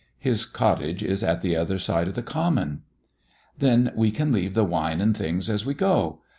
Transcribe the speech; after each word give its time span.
His 0.17 0.47
cottage 0.47 1.03
is 1.03 1.21
at 1.21 1.41
the 1.41 1.55
other 1.55 1.77
side 1.77 2.07
of 2.07 2.15
the 2.15 2.23
Common." 2.23 2.81
"Then 3.59 3.91
we 3.95 4.09
can 4.09 4.31
leave 4.31 4.55
the 4.55 4.65
wine 4.65 4.99
and 4.99 5.15
things 5.15 5.47
as 5.47 5.63
we 5.63 5.75
go. 5.75 6.21